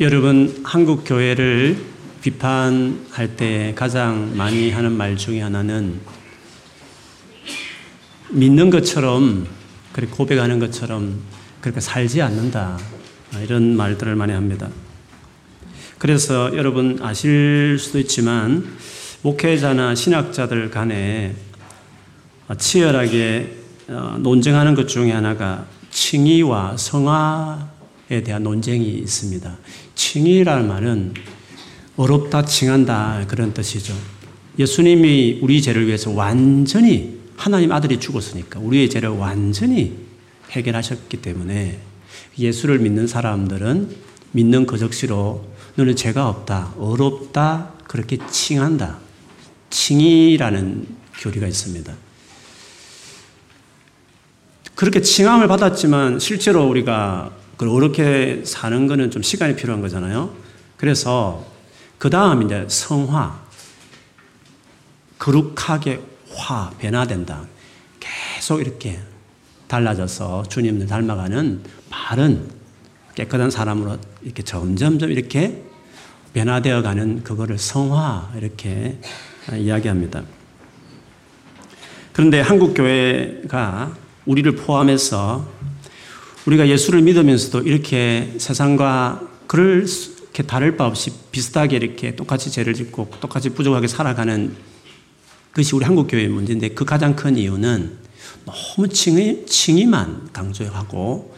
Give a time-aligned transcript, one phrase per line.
[0.00, 1.76] 여러분, 한국 교회를
[2.22, 5.98] 비판할 때 가장 많이 하는 말 중에 하나는
[8.30, 9.48] 믿는 것처럼,
[9.92, 11.18] 그렇게 고백하는 것처럼
[11.60, 12.78] 그렇게 살지 않는다.
[13.42, 14.68] 이런 말들을 많이 합니다.
[15.98, 18.76] 그래서 여러분 아실 수도 있지만,
[19.22, 21.34] 목회자나 신학자들 간에
[22.56, 23.56] 치열하게
[23.88, 27.77] 어, 논쟁하는 것 중에 하나가 칭의와 성화에
[28.08, 29.58] 대한 논쟁이 있습니다.
[29.94, 31.14] 칭의라는 말은
[31.96, 33.94] 어렵다 칭한다 그런 뜻이죠.
[34.58, 39.96] 예수님이 우리 죄를 위해서 완전히 하나님 아들이 죽었으니까 우리의 죄를 완전히
[40.50, 41.78] 해결하셨기 때문에
[42.38, 43.96] 예수를 믿는 사람들은
[44.32, 48.98] 믿는 그 적시로 너는 죄가 없다, 어렵다 그렇게 칭한다.
[49.70, 50.86] 칭의라는
[51.20, 51.94] 교리가 있습니다.
[54.74, 60.34] 그렇게 칭함을 받았지만 실제로 우리가 그렇게 사는 거는 좀 시간이 필요한 거잖아요.
[60.76, 61.44] 그래서
[61.98, 63.40] 그 다음 이제 성화,
[65.18, 66.00] 거룩하게
[66.34, 67.44] 화, 변화된다.
[67.98, 69.00] 계속 이렇게
[69.66, 72.48] 달라져서 주님을 닮아가는 바른
[73.16, 75.64] 깨끗한 사람으로 이렇게 점점점 이렇게
[76.34, 78.98] 변화되어 가는 그거를 성화 이렇게
[79.52, 80.22] 이야기합니다.
[82.12, 85.48] 그런데 한국 교회가 우리를 포함해서
[86.46, 89.86] 우리가 예수를 믿으면서도 이렇게 세상과 그럴
[90.38, 94.54] 이렇게 다를 바 없이 비슷하게 이렇게 똑같이 죄를 짓고 똑같이 부족하게 살아가는
[95.52, 97.98] 것이 우리 한국 교회의 문제인데 그 가장 큰 이유는
[98.44, 101.34] 너무 칭의, 칭의만 강조하고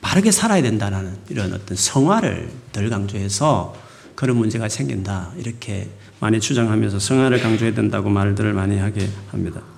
[0.00, 3.74] 바르게 살아야 된다는 이런 어떤 성화를 덜 강조해서
[4.14, 5.32] 그런 문제가 생긴다.
[5.36, 5.88] 이렇게
[6.20, 9.73] 많이 주장하면서 성화를 강조해야 된다고 말들을 많이 하게 합니다.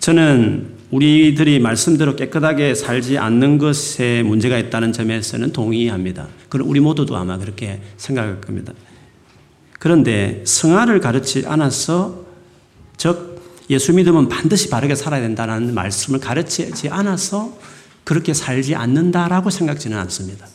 [0.00, 6.28] 저는 우리들이 말씀대로 깨끗하게 살지 않는 것에 문제가 있다는 점에서는 동의합니다.
[6.48, 8.72] 그럼 우리 모두도 아마 그렇게 생각할 겁니다.
[9.78, 12.24] 그런데 성화를 가르치 않아서
[12.96, 13.38] 즉
[13.70, 17.56] 예수 믿으면 반드시 바르게 살아야 된다는 말씀을 가르치지 않아서
[18.04, 20.46] 그렇게 살지 않는다라고 생각지는 않습니다.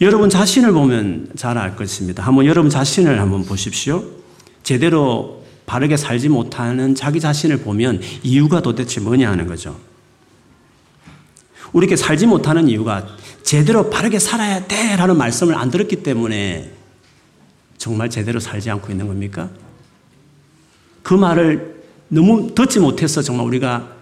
[0.00, 2.22] 여러분 자신을 보면 잘 알 것입니다.
[2.22, 4.04] 한번 여러분 자신을 한번 보십시오.
[4.62, 5.41] 제대로
[5.72, 9.80] 바르게 살지 못하는 자기 자신을 보면 이유가 도대체 뭐냐 하는 거죠.
[11.72, 13.06] 우리 이 살지 못하는 이유가
[13.42, 14.96] 제대로 바르게 살아야 돼!
[14.96, 16.70] 라는 말씀을 안 들었기 때문에
[17.78, 19.48] 정말 제대로 살지 않고 있는 겁니까?
[21.02, 23.94] 그 말을 너무 듣지 못해서 정말 우리가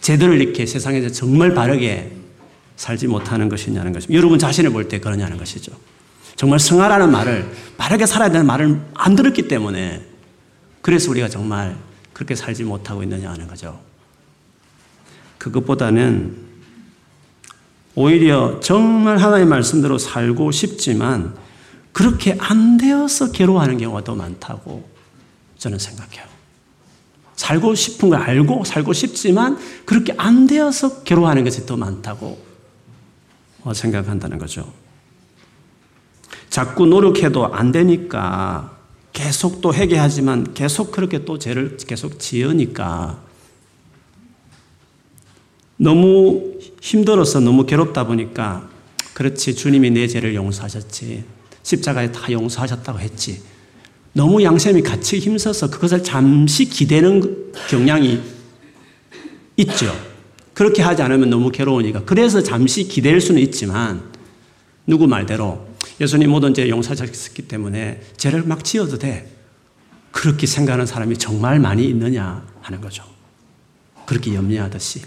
[0.00, 2.10] 제대로 이렇게 세상에서 정말 바르게
[2.74, 4.18] 살지 못하는 것이냐는 것입니다.
[4.18, 5.70] 여러분 자신을 볼 때 그러냐는 것이죠.
[6.34, 10.13] 정말 성화라는 말을 바르게 살아야 되는 말을 안 들었기 때문에
[10.84, 11.78] 그래서 우리가 정말
[12.12, 13.80] 그렇게 살지 못하고 있느냐 하는 거죠.
[15.38, 16.36] 그것보다는
[17.94, 21.34] 오히려 정말 하나님의 말씀대로 살고 싶지만
[21.94, 24.86] 그렇게 안 되어서 괴로워하는 경우가 더 많다고
[25.56, 26.26] 저는 생각해요.
[27.34, 32.44] 살고 싶은 걸 알고 살고 싶지만 그렇게 안 되어서 괴로워하는 것이 더 많다고
[33.62, 34.70] 어, 생각한다는 거죠.
[36.50, 38.83] 자꾸 노력해도 안 되니까
[39.14, 43.22] 계속 또 회개하지만 계속 그렇게 또 죄를 계속 지으니까
[45.78, 48.68] 너무 힘들어서 너무 괴롭다 보니까
[49.14, 51.24] 그렇지 주님이 내 죄를 용서하셨지
[51.62, 53.40] 십자가에 다 용서하셨다고 했지
[54.12, 58.20] 너무 양심이 같이 힘써서 그것을 잠시 기대는 경향이
[59.56, 59.92] 있죠.
[60.54, 62.04] 그렇게 하지 않으면 너무 괴로우니까.
[62.04, 64.02] 그래서 잠시 기댈 수는 있지만
[64.86, 65.66] 누구 말대로
[66.00, 69.30] 예수님 모든 죄 용서하셨기 때문에 죄를 막 지어도 돼.
[70.10, 73.04] 그렇게 생각하는 사람이 정말 많이 있느냐 하는 거죠.
[74.06, 75.02] 그렇게 염려하듯이.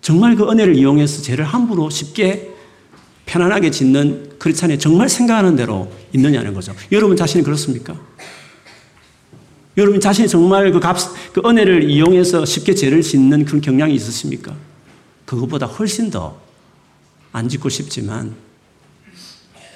[0.00, 2.50] 정말 그 은혜를 이용해서 죄를 함부로 쉽게
[3.26, 6.74] 편안하게 짓는 크리스찬이 정말 생각하는 대로 있느냐는 거죠.
[6.90, 8.00] 여러분 자신이 그렇습니까?
[9.76, 10.98] 여러분 자신이 정말 그 값,
[11.32, 14.56] 그 은혜를 이용해서 쉽게 죄를 짓는 그런 경향이 있으십니까?
[15.24, 16.42] 그것보다 훨씬 더
[17.32, 18.34] 안 짓고 싶지만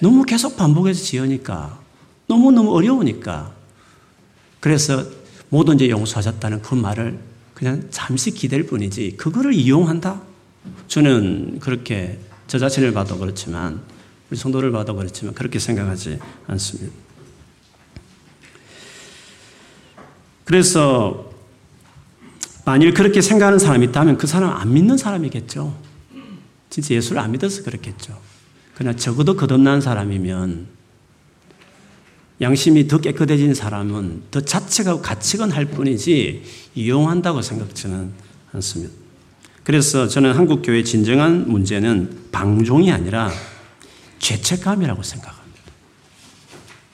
[0.01, 1.79] 너무 계속 반복해서 지으니까
[2.27, 3.53] 너무너무 어려우니까
[4.61, 5.05] 그래서
[5.79, 7.19] 죄 용서하셨다는 그 말을
[7.55, 10.21] 그냥 잠시 기댈 뿐이지 그거를 이용한다?
[10.89, 13.81] 저는 그렇게 저 자신을 봐도 그렇지만
[14.31, 16.93] 우리 성도를 봐도 그렇지만 그렇게 생각하지 않습니다.
[20.45, 21.31] 그래서
[22.65, 25.77] 만일 그렇게 생각하는 사람이 있다면 그 사람은 안 믿는 사람이겠죠.
[26.69, 28.19] 진짜 예수를 안 믿어서 그렇겠죠.
[28.76, 30.67] 그러나 적어도 거듭난 사람이면
[32.43, 36.43] 양심이 더 깨끗해진 사람은 더 자체가 가치건 할 뿐이지
[36.75, 38.12] 이용한다고 생각지는
[38.52, 38.93] 않습니다.
[39.64, 43.31] 그래서 저는 한국 교회의 진정한 문제는 방종이 아니라
[44.19, 45.62] 죄책감이라고 생각합니다.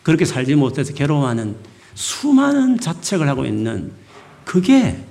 [0.05, 1.56] 그렇게 살지 못해서 괴로워하는
[1.96, 3.90] 수많은 자책을 하고 있는
[4.44, 5.05] 그게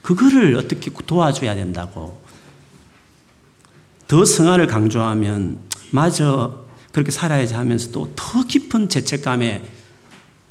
[0.00, 2.22] 그거를 어떻게 도와줘야 된다고
[4.08, 9.62] 더 성화를 강조하면 마저 그렇게 살아야지 하면서도 더 깊은 죄책감에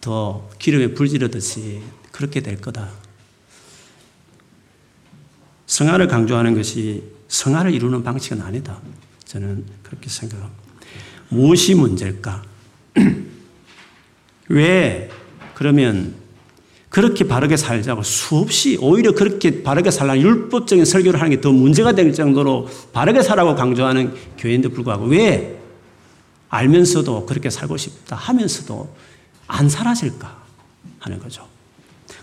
[0.02, 2.90] 더 기름에 불지르듯이 그렇게 될 거다.
[5.66, 8.80] 성화를 강조하는 것이 성화를 이루는 방식은 아니다.
[9.26, 10.64] 저는 그렇게 생각합니다.
[11.30, 12.44] 무엇이 문제일까?
[14.50, 15.10] 왜
[15.56, 16.16] 그러면
[16.96, 22.14] 그렇게 바르게 살자고 수없이 오히려 그렇게 바르게 살라는 율법적인 설교를 하는 게 더 문제가 될
[22.14, 25.60] 정도로 바르게 살라고 강조하는 교인도 불구하고 왜
[26.48, 28.96] 알면서도 그렇게 살고 싶다 하면서도
[29.46, 30.42] 안 사라질까
[31.00, 31.46] 하는 거죠.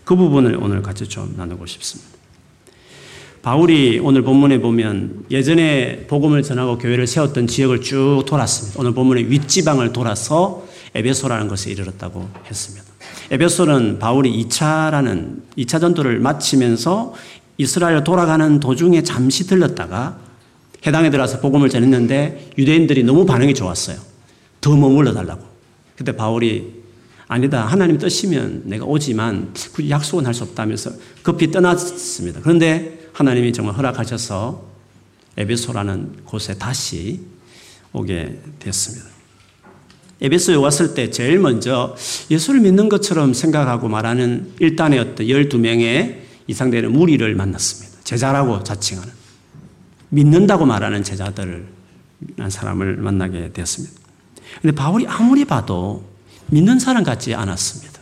[0.04, 2.10] 그 부분을 오늘 같이 좀 나누고 싶습니다.
[3.42, 8.80] 바울이 오늘 본문에 보면 예전에 복음을 전하고 교회를 세웠던 지역을 쭉 돌았습니다.
[8.80, 12.91] 오늘 본문에 윗지방을 돌아서 에베소라는 것에 이르렀다고 했습니다.
[13.30, 17.14] 에베소는 바울이 2차라는 2차 전도를 마치면서
[17.58, 20.18] 이스라엘 돌아가는 도중에 잠시 들렀다가
[20.86, 23.98] 해당에 들어서 복음을 전했는데 유대인들이 너무 반응이 좋았어요.
[24.60, 25.44] 더 머물러 달라고.
[25.96, 26.82] 그때 바울이
[27.28, 27.64] 아니다.
[27.66, 30.90] 하나님 뜻이면 내가 오지만 굳이 약속은 할 수 없다면서
[31.22, 32.40] 급히 떠났습니다.
[32.42, 34.66] 그런데 하나님이 정말 허락하셔서
[35.36, 37.20] 에베소라는 곳에 다시
[37.92, 39.11] 오게 됐습니다.
[40.22, 41.96] 에베소에 왔을 때 제일 먼저
[42.30, 47.98] 예수를 믿는 것처럼 생각하고 말하는 일단의 어떤 12명의 이상 되는 무리를 만났습니다.
[48.04, 49.12] 제자라고 자칭하는.
[50.10, 51.66] 믿는다고 말하는 제자들을,
[52.48, 53.94] 사람을 만나게 되었습니다.
[54.60, 56.04] 근데 바울이 아무리 봐도
[56.48, 58.00] 믿는 사람 같지 않았습니다.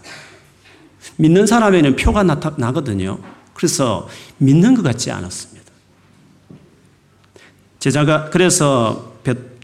[1.16, 3.18] 믿는 사람에는 표가 나거든요.
[3.54, 4.08] 그래서
[4.38, 5.70] 믿는 것 같지 않았습니다.
[7.78, 9.14] 제자가, 그래서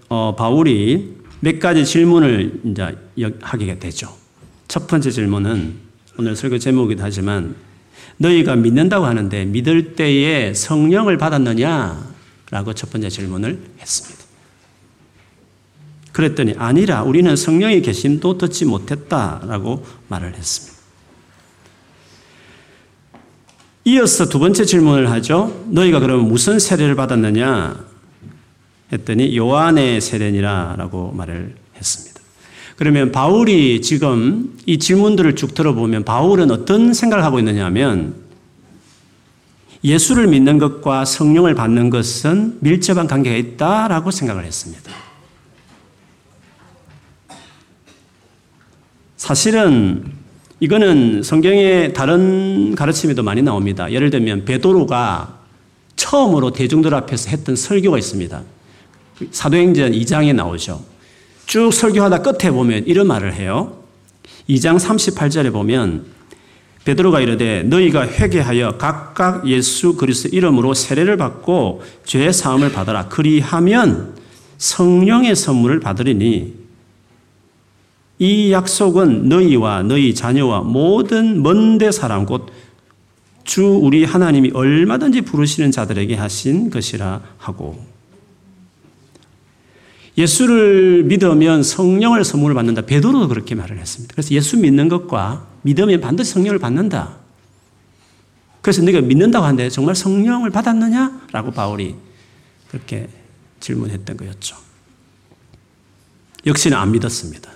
[0.09, 2.97] 어, 바울이 몇 가지 질문을 이제
[3.41, 4.17] 하게 되죠.
[4.69, 5.75] 첫 번째 질문은
[6.19, 7.55] 오늘 설교 제목이기도 하지만
[8.19, 12.17] 너희가 믿는다고 하는데 믿을 때에 성령을 받았느냐?
[12.50, 14.25] 라고 첫 번째 질문을 했습니다.
[16.12, 20.77] 그랬더니 아니라 우리는 성령이 계심도 듣지 못했다 라고 말을 했습니다.
[23.85, 25.65] 이어서 두 번째 질문을 하죠.
[25.69, 27.85] 너희가 그러면 무슨 세례를 받았느냐?
[28.93, 32.21] 했더니 요한의 세례니라라고 말을 했습니다.
[32.77, 38.15] 그러면 바울이 지금 이 질문들을 쭉 들어보면 바울은 어떤 생각을 하고 있느냐 하면
[39.83, 44.93] 예수를 믿는 것과 성령을 받는 것은 밀접한 관계가 있다라고 생각을 했습니다.
[49.17, 50.12] 사실은
[50.61, 53.91] 이거는 성경의 다른 가르침에도 많이 나옵니다.
[53.91, 55.41] 예를 들면 베드로가
[55.97, 58.43] 처음으로 대중들 앞에서 했던 설교가 있습니다.
[59.31, 60.85] 사도행전 2장에 나오죠.
[61.47, 63.83] 쭉 설교하다 끝에 보면 이런 말을 해요.
[64.49, 66.05] 2장 38절에 보면
[66.85, 73.09] 베드로가 이르되 너희가 회개하여 각각 예수 그리스도 이름으로 세례를 받고 죄 사함을 받아라.
[73.09, 74.15] 그리하면
[74.59, 76.55] 성령의 선물을 받으리니
[78.19, 82.67] 이 약속은 너희와 너희 자녀와 모든 먼데 사람 곧
[83.47, 87.79] 주 우리 하나님이 얼마든지 부르시는 자들에게 하신 것이라 하고
[90.17, 92.83] 예수를 믿으면 성령을 선물을 받는다.
[92.83, 94.12] 베드로도 그렇게 말을 했습니다.
[94.14, 97.17] 그래서 예수 믿는 것과 믿으면 반드시 성령을 받는다.
[98.62, 101.29] 그래서 네가 믿는다고 하는데 정말 성령을 받았느냐?
[101.33, 101.95] 라고 바울이
[102.69, 103.09] 그렇게
[103.61, 104.57] 질문했던 거였죠.
[106.47, 107.50] 역시는 안 믿었습니다.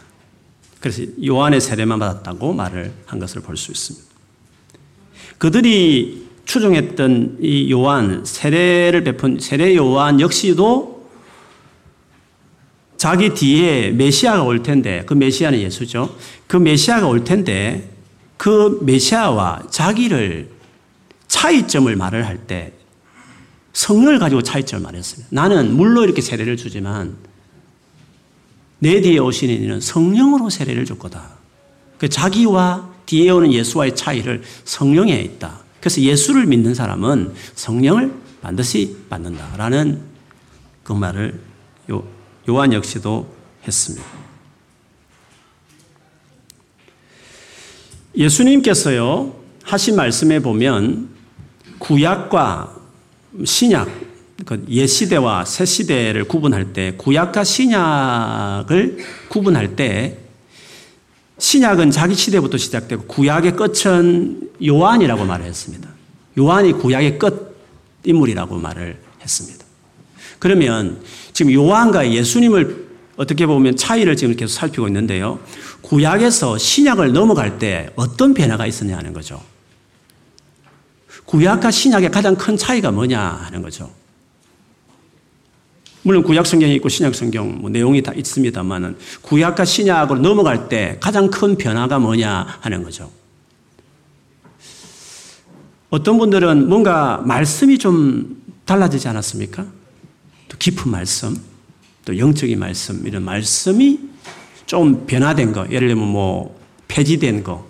[0.80, 4.06] 그래서 요한의 세례만 받았다고 말을 한 것을 볼 수 있습니다.
[5.38, 10.99] 그들이 추종했던 이 요한, 세례를 베푼 세례 요한 역시도
[13.00, 16.14] 자기 뒤에 메시아가 올 텐데 그 메시아는 예수죠.
[16.46, 17.90] 그 메시아가 올 텐데
[18.36, 20.50] 그 메시아와 자기를
[21.26, 22.74] 차이점을 말을 할 때
[23.72, 25.28] 성령을 가지고 차이점을 말했습니다.
[25.30, 27.16] 나는 물로 이렇게 세례를 주지만
[28.80, 31.38] 내 뒤에 오시는 이는 성령으로 세례를 줄 거다.
[31.96, 35.60] 그 자기와 뒤에 오는 예수와의 차이를 성령에 있다.
[35.80, 40.02] 그래서 예수를 믿는 사람은 성령을 반드시 받는다라는
[40.82, 41.40] 그 말을
[41.92, 42.19] 요
[42.50, 43.32] 요한 역시도
[43.66, 44.04] 했습니다.
[48.16, 51.08] 예수님께서요, 하신 말씀에 보면
[51.78, 52.76] 구약과
[53.44, 53.88] 신약,
[54.44, 60.18] 그 옛시대와 새시대를 구분할 때, 구약과 신약을 구분할 때,
[61.38, 65.88] 신약은 자기 시대부터 시작되고, 구약의 끝은 요한이라고 말을 했습니다.
[66.36, 67.56] 요한이 구약의 끝
[68.04, 69.64] 인물이라고 말을 했습니다.
[70.40, 71.00] 그러면
[71.40, 75.40] 지금 요한과 예수님을 어떻게 보면 차이를 지금 계속 살피고 있는데요.
[75.80, 79.42] 구약에서 신약을 넘어갈 때 어떤 변화가 있었냐 하는 거죠.
[81.24, 83.90] 구약과 신약의 가장 큰 차이가 뭐냐 하는 거죠.
[86.02, 91.30] 물론 구약 성경이 있고 신약 성경 뭐 내용이 다 있습니다만은 구약과 신약으로 넘어갈 때 가장
[91.30, 93.10] 큰 변화가 뭐냐 하는 거죠.
[95.88, 99.79] 어떤 분들은 뭔가 말씀이 좀 달라지지 않았습니까?
[100.60, 101.36] 또 깊은 말씀,
[102.04, 103.98] 또 영적인 말씀, 이런 말씀이
[104.66, 107.66] 좀 변화된 거, 예를 들면 뭐 폐지된 거,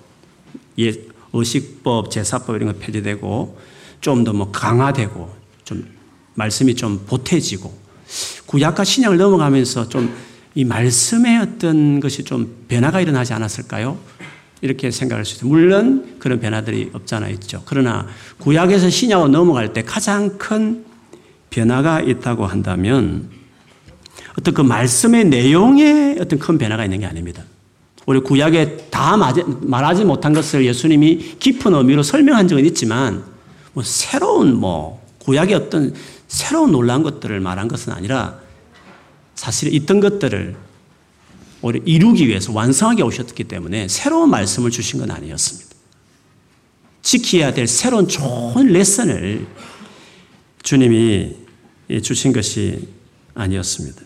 [0.80, 0.92] 예,
[1.32, 3.58] 의식법, 제사법 이런 거 폐지되고
[4.00, 5.30] 좀 더 뭐 강화되고
[5.64, 5.86] 좀
[6.34, 7.72] 말씀이 좀 보태지고
[8.46, 10.12] 구약과 신약을 넘어가면서 좀
[10.56, 13.96] 이 말씀의 어떤 것이 좀 변화가 일어나지 않았을까요?
[14.62, 15.48] 이렇게 생각할 수 있어요.
[15.48, 17.62] 물론 그런 변화들이 없잖아 있죠.
[17.66, 20.84] 그러나 구약에서 신약으로 넘어갈 때 가장 큰
[21.50, 23.30] 변화가 있다고 한다면
[24.38, 27.44] 어떤 그 말씀의 내용에 어떤 큰 변화가 있는 게 아닙니다.
[28.06, 33.24] 우리 구약에 다 말하지 못한 것을 예수님이 깊은 의미로 설명한 적은 있지만
[33.72, 35.94] 뭐 새로운 뭐 구약의 어떤
[36.26, 38.38] 새로운 놀라운 것들을 말한 것은 아니라
[39.34, 40.56] 사실 있던 것들을
[41.62, 45.70] 오히려 이루기 위해서 완성하게 오셨기 때문에 새로운 말씀을 주신 건 아니었습니다.
[47.02, 49.46] 지켜야 될 새로운 좋은 레슨을
[50.62, 51.36] 주님이
[51.98, 52.88] 주신 것이
[53.34, 54.02] 아니었습니다.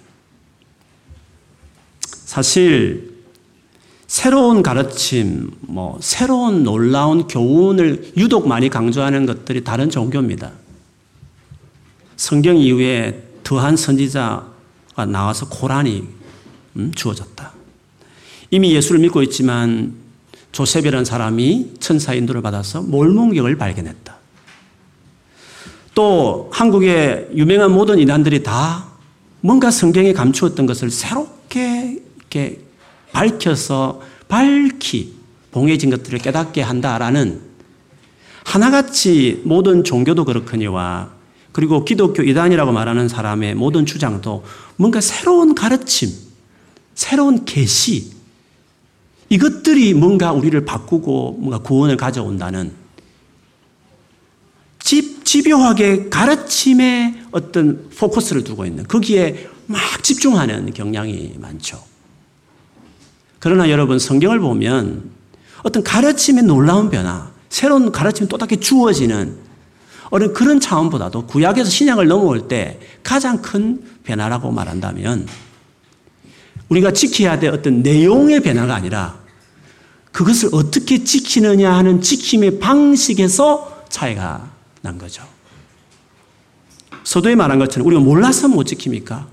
[2.24, 3.14] 사실
[4.06, 10.52] 새로운 가르침, 뭐 새로운 놀라운 교훈을 유독 많이 강조하는 것들이 다른 종교입니다.
[12.16, 14.46] 성경 이후에 더한 선지자
[15.08, 16.04] 나와서 고란이
[16.76, 17.52] 음, 주어졌다.
[18.50, 19.94] 이미 예수를 믿고 있지만
[20.52, 24.03] 조셉이라는 사람이 천사 인도를 받아서 몰몬경을 발견했다.
[25.94, 28.86] 또 한국의 유명한 모든 이단들이 다
[29.40, 32.60] 뭔가 성경에 감추었던 것을 새롭게 이렇게
[33.12, 35.14] 밝혀서 밝히
[35.52, 37.40] 봉해진 것들을 깨닫게 한다라는
[38.44, 41.10] 하나같이 모든 종교도 그렇거니와
[41.52, 44.44] 그리고 기독교 이단이라고 말하는 사람의 모든 주장도
[44.76, 46.10] 뭔가 새로운 가르침,
[46.96, 48.12] 새로운 계시
[49.28, 52.72] 이것들이 뭔가 우리를 바꾸고 뭔가 구원을 가져온다는
[54.80, 61.82] 집, 집요하게 가르침에 어떤 포커스를 두고 있는 거기에 막 집중하는 경향이 많죠.
[63.40, 65.10] 그러나 여러분 성경을 보면
[65.64, 69.36] 어떤 가르침의 놀라운 변화, 새로운 가르침이 또 다시 주어지는
[70.10, 75.26] 어느 그런 차원보다도 구약에서 신약을 넘어올 때 가장 큰 변화라고 말한다면
[76.68, 79.18] 우리가 지켜야 될 어떤 내용의 변화가 아니라
[80.12, 84.53] 그것을 어떻게 지키느냐 하는 지킴의 방식에서 차이가
[84.84, 85.26] 난 거죠.
[87.04, 89.26] 서도에 말한 것처럼 우리가 몰라서 못 지킵니까?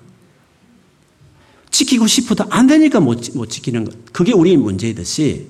[1.70, 4.14] 지키고 싶어도 안 되니까 못, 못 지키는 것.
[4.14, 5.48] 그게 우리의 문제이듯이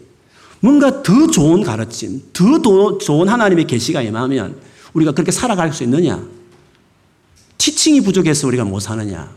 [0.60, 4.60] 뭔가 더 좋은 가르침, 더 좋은 하나님의 계시가 임하면
[4.94, 6.20] 우리가 그렇게 살아갈 수 있느냐?
[7.60, 9.32] 티칭이 부족해서 우리가 못 사느냐?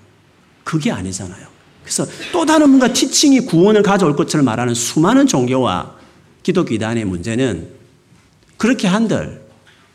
[0.65, 1.47] 그게 아니잖아요.
[1.83, 5.95] 그래서 또 다른 뭔가 티칭이 구원을 가져올 것처럼 말하는 수많은 종교와
[6.43, 7.69] 기독교 이단의 문제는
[8.57, 9.44] 그렇게 한들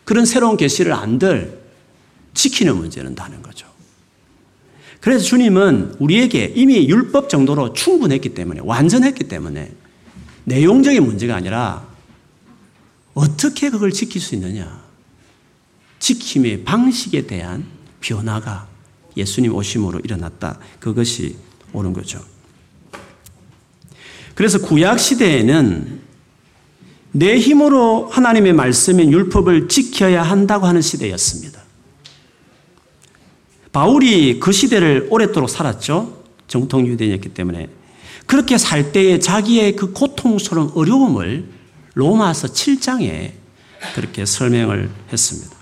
[0.10, 1.62] 그런 새로운 계시를 안들
[2.34, 3.68] 지키는 문제는 다는 거죠.
[5.02, 9.72] 그래서 주님은 우리에게 이미 율법 정도로 충분했기 때문에 완전했기 때문에
[10.46, 11.88] 내용적인 문제가 아니라
[13.14, 14.84] 어떻게 그걸 지킬 수 있느냐.
[16.00, 17.68] 지킴의 방식에 대한
[18.02, 18.68] 변화가
[19.16, 20.58] 예수님 오심으로 일어났다.
[20.80, 21.36] 그것이
[21.72, 22.20] 옳은 거죠.
[24.34, 26.02] 그래서 구약 시대에는
[27.12, 31.62] 내 힘으로 하나님의 말씀인 율법을 지켜야 한다고 하는 시대였습니다.
[33.72, 36.24] 바울이 그 시대를 오랫도록 살았죠.
[36.48, 37.70] 정통 유대인이었기 때문에.
[38.26, 41.46] 그렇게 살 때에 자기의 그 고통스러운 어려움을
[41.96, 43.32] 로마서 7장에
[43.96, 45.56] 그렇게 설명을 했습니다.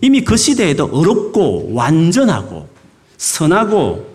[0.00, 2.68] 이미 그 시대에도 어렵고 완전하고
[3.16, 4.12] 선하고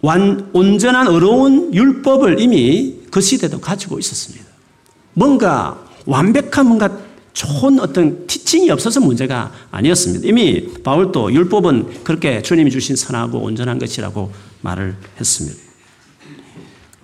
[0.00, 4.44] 완, 온전한 어려운 율법을 이미 그 시대도 가지고 있었습니다.
[5.12, 6.98] 뭔가 완벽한 뭔가
[7.34, 10.26] 좋은 어떤 티칭이 없어서 문제가 아니었습니다.
[10.26, 15.58] 이미 바울도 율법은 그렇게 주님이 주신 선하고 온전한 것이라고 말을 했습니다.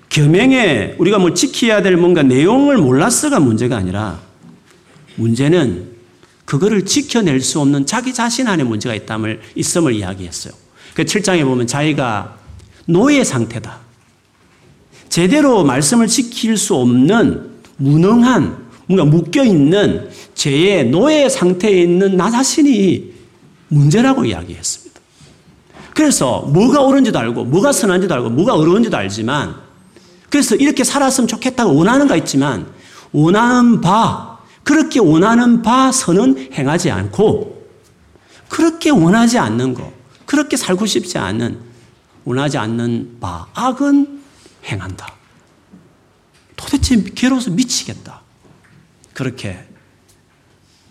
[0.09, 4.19] 겸행에 우리가 뭘 지켜야 될 뭔가 내용을 몰랐어가 문제가 아니라
[5.17, 5.91] 문제는
[6.47, 10.55] 그거를 지켜낼 수 없는 자기 자신 안에 문제가 있담을, 있음을 이야기했어요.
[10.95, 12.39] 그 7장에 보면 자기가
[12.87, 13.88] 노예 상태다.
[15.09, 23.13] 제대로 말씀을 지킬 수 없는 무능한, 뭔가 묶여 있는 죄의 노예 상태에 있는 나 자신이
[23.69, 25.01] 문제라고 이야기했습니다.
[25.95, 29.57] 그래서 뭐가 옳은지도 알고, 뭐가 선한지도 알고, 뭐가 어려운지도 알지만,
[30.31, 32.67] 그래서 이렇게 살았으면 좋겠다고 원하는 가 있지만,
[33.13, 37.67] 원하는 바, 그렇게 원하는 바 선은 행하지 않고,
[38.49, 39.93] 그렇게 원하지 않는 거,
[40.25, 41.59] 그렇게 살고 싶지 않은,
[42.25, 44.18] 원하지 않는 바, 악은
[44.65, 45.15] 행한다.
[46.57, 48.23] 도대체 괴로워서 미치겠다.
[49.15, 49.65] 그렇게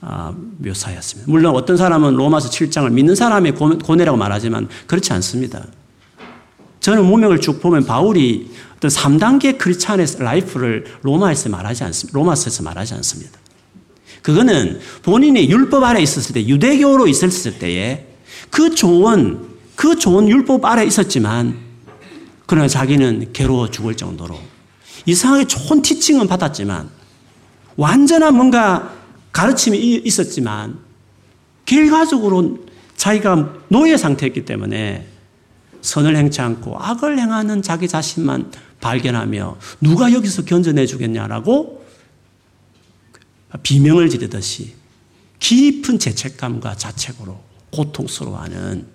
[0.02, 1.32] 아, 묘사했습니다.
[1.32, 5.66] 물론 어떤 사람은 로마서 7장을 믿는 사람의 고뇌라고 말하지만 그렇지 않습니다.
[6.80, 12.18] 저는 문명을 쭉 보면 바울이 어떤 3단계 크리스찬의 라이프를 로마에서 말하지 않습니다.
[12.18, 13.40] 로마서에서 말하지 않습니다.
[14.22, 18.08] 그거는 본인이 율법 아래 있었을 때, 유대교로 있었을 때에
[18.50, 21.67] 그 좋은, 그 좋은 율법 아래 있었지만,
[22.48, 24.40] 그러나 자기는 괴로워 죽을 정도로.
[25.06, 26.90] 이상하게 좋은 티칭은 받았지만,
[27.76, 28.94] 완전한 뭔가
[29.32, 30.80] 가르침이 있었지만
[31.66, 35.08] 결과적으로 자기가 노예 상태였기 때문에
[35.82, 38.52] 선을 행치 않고 악을 행하는 자기 자신만
[38.82, 41.86] 발견하며 누가 여기서 견뎌내 주겠냐라고
[43.62, 44.74] 비명을 지르듯이
[45.40, 47.40] 깊은 죄책감과 자책으로
[47.72, 48.88] 고통스러워하는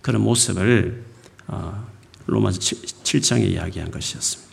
[0.00, 1.04] 그런 모습을
[1.48, 1.86] 어,
[2.26, 4.50] 로마서 7장에 이야기한 것이었습니다.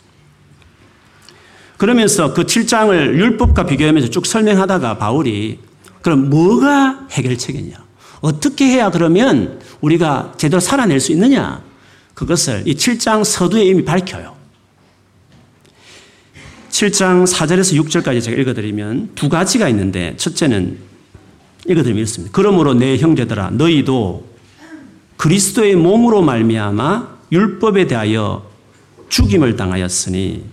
[1.76, 5.60] 그러면서 그 7장을 율법과 비교하면서 쭉 설명하다가 바울이
[6.02, 7.76] 그럼 뭐가 해결책이냐?
[8.20, 11.62] 어떻게 해야 그러면 우리가 제대로 살아낼 수 있느냐?
[12.14, 14.36] 그것을 이 7장 서두에 이미 밝혀요.
[16.70, 20.78] 7장 4절에서 6절까지 제가 읽어드리면 두 가지가 있는데 첫째는
[21.66, 22.32] 읽어드리면 이렇습니다.
[22.32, 24.26] 그러므로 내 형제들아 너희도
[25.16, 28.48] 그리스도의 몸으로 말미암아 율법에 대하여
[29.08, 30.44] 죽임을 당하였으니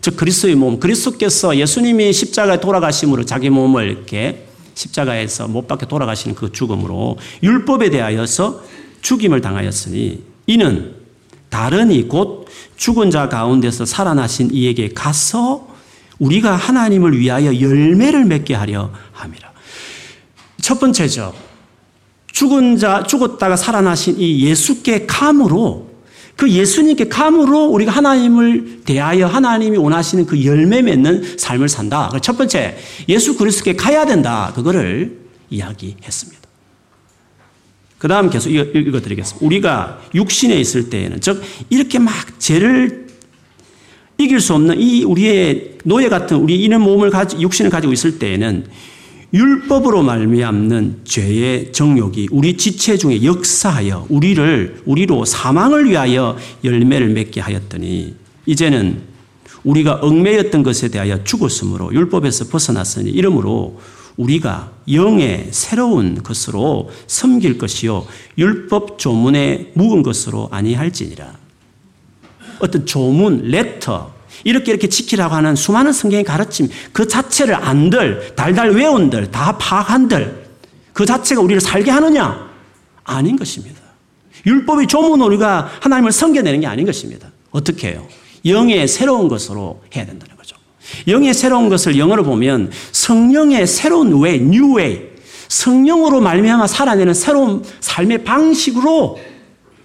[0.00, 6.52] 즉 그리스도의 몸, 그리스도께서 예수님이 십자가에 돌아가심으로 자기 몸을 이렇게 십자가에서 못 박혀 돌아가시는 그
[6.52, 8.62] 죽음으로 율법에 대하여서
[9.02, 10.94] 죽임을 당하였으니 이는
[11.48, 12.46] 다른 이 곧
[12.76, 15.66] 죽은 자 가운데서 살아나신 이에게 가서
[16.18, 19.52] 우리가 하나님을 위하여 열매를 맺게 하려 함이라.
[20.60, 21.34] 첫 번째죠.
[22.32, 25.87] 죽은 자, 죽었다가 살아나신 이 예수께 감으로
[26.38, 32.12] 그 예수님께 감으로 우리가 하나님을 대하여 하나님이 원하시는 그 열매 맺는 삶을 산다.
[32.22, 34.52] 첫 번째, 예수 그리스도께 가야 된다.
[34.54, 35.18] 그거를
[35.50, 36.40] 이야기했습니다.
[37.98, 39.44] 그 다음 계속 읽어드리겠습니다.
[39.44, 43.08] 우리가 육신에 있을 때에는, 즉, 이렇게 막 죄를
[44.16, 48.64] 이길 수 없는 이 우리의 노예 같은 우리 이는 몸을 가지, 육신을 가지고 있을 때에는
[49.32, 58.14] 율법으로 말미암는 죄의 정욕이 우리 지체 중에 역사하여 우리를 우리로 사망을 위하여 열매를 맺게 하였더니
[58.46, 59.02] 이제는
[59.64, 63.78] 우리가 얽매였던 것에 대하여 죽었으므로 율법에서 벗어났으니 이러므로
[64.16, 68.06] 우리가 영의 새로운 것으로 섬길 것이요
[68.38, 71.36] 율법 조문에 묵은 것으로 아니할지니라.
[72.60, 74.12] 어떤 조문, 레터,
[74.44, 80.46] 이렇게 이렇게 지키라고 하는 수많은 성경의 가르침 그 자체를 안들, 달달 외운들, 다 파악한들
[80.92, 82.48] 그 자체가 우리를 살게 하느냐?
[83.04, 83.80] 아닌 것입니다.
[84.46, 87.30] 율법이 조문 우리가 하나님을 섬겨내는 게 아닌 것입니다.
[87.50, 88.06] 어떻게 해요?
[88.44, 90.56] 영의 새로운 것으로 해야 된다는 거죠.
[91.06, 95.08] 영의 새로운 것을 영어로 보면 성령의 새로운 way, new way,
[95.48, 99.18] 성령으로 말미암아 살아내는 새로운 삶의 방식으로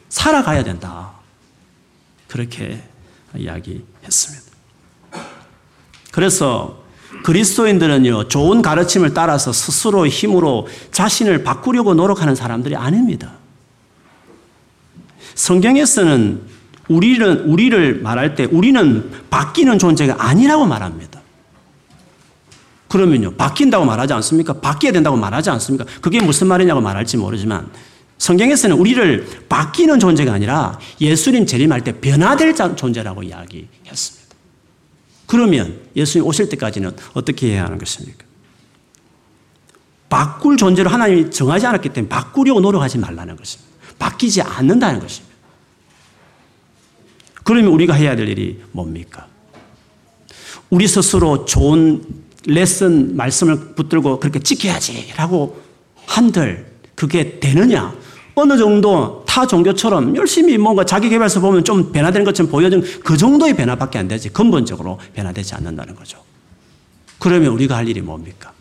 [0.09, 1.11] 살아가야 된다.
[2.27, 2.81] 그렇게
[3.35, 4.42] 이야기했습니다.
[6.13, 6.83] 그래서
[7.23, 13.31] 그리스도인들은요, 좋은 가르침을 따라서 스스로 힘으로 자신을 바꾸려고 노력하는 사람들이 아닙니다.
[15.33, 16.41] 성경에서는
[16.87, 21.19] 우리는, 우리를 말할 때 우리는 바뀌는 존재가 아니라고 말합니다.
[22.89, 24.53] 그러면요, 바뀐다고 말하지 않습니까?
[24.53, 25.85] 바뀌어야 된다고 말하지 않습니까?
[25.99, 27.71] 그게 무슨 말이냐고 말할지 모르지만
[28.19, 34.22] 성경에서는 우리를 바뀌는 존재가 아니라 예수님 재림할 때 변화될 존재라고 이야기했습니다.
[35.33, 38.23] 그러면 예수님 오실 때까지는 어떻게 해야 하는 것입니까?
[40.07, 43.73] 바꿀 존재로 하나님이 정하지 않았기 때문에 바꾸려고 노력하지 말라는 것입니다.
[43.97, 45.35] 바뀌지 않는다는 것입니다.
[47.43, 49.25] 그러면 우리가 해야 될 일이 뭡니까?
[50.69, 52.03] 우리 스스로 좋은
[52.45, 55.63] 레슨, 말씀을 붙들고 그렇게 지켜야지 라고
[56.05, 57.95] 한들 그게 되느냐?
[58.35, 63.55] 어느 정도 타 종교처럼 열심히 뭔가 자기 개발서 보면 좀 변화되는 것처럼 보여진 그 정도의
[63.55, 66.17] 변화밖에 안 되지 근본적으로 변화되지 않는다는 거죠.
[67.19, 68.51] 그러면 우리가 할 일이 뭡니까?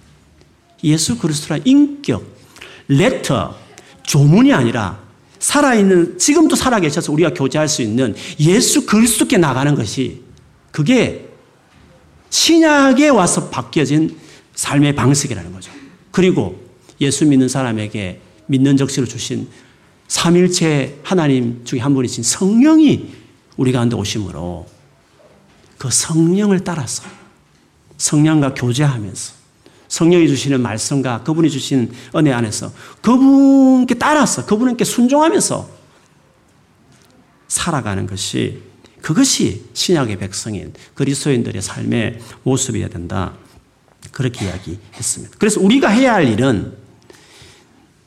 [0.84, 2.22] 예수 그리스도라 인격,
[2.88, 3.54] 레터,
[4.02, 5.00] 조문이 아니라
[5.38, 10.22] 살아있는, 지금도 살아계셔서 우리가 교제할 수 있는 예수 그리스도께 나가는 것이
[10.70, 11.28] 그게
[12.30, 14.16] 신약에 와서 바뀌어진
[14.54, 15.72] 삶의 방식이라는 거죠.
[16.10, 16.60] 그리고
[17.00, 18.20] 예수 믿는 사람에게
[18.52, 19.48] 믿는 적시로 주신
[20.08, 23.14] 삼일체 하나님 중에 한 분이신 성령이
[23.56, 24.66] 우리 가운데 오심으로
[25.78, 27.02] 그 성령을 따라서
[27.96, 29.42] 성령과 교제하면서
[29.88, 35.68] 성령이 주시는 말씀과 그분이 주신 은혜 안에서 그분께 따라서 그분께 순종하면서
[37.48, 38.62] 살아가는 것이
[39.00, 43.34] 그것이 신약의 백성인 그리스도인들의 삶의 모습이어야 된다.
[44.10, 45.36] 그렇게 이야기했습니다.
[45.38, 46.81] 그래서 우리가 해야 할 일은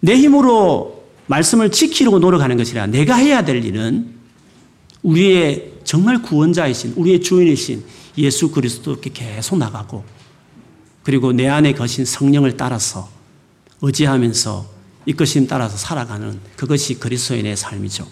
[0.05, 4.13] 내 힘으로 말씀을 지키려고 노력하는 것이 아니라 내가 해야 될 일은
[5.01, 7.83] 우리의 정말 구원자이신 우리의 주인이신
[8.19, 10.03] 예수 그리스도께 계속 나가고
[11.01, 13.09] 그리고 내 안에 거신 성령을 따라서
[13.81, 14.67] 의지하면서
[15.07, 18.07] 이것임 따라서 살아가는 그것이 그리스도인의 삶이죠.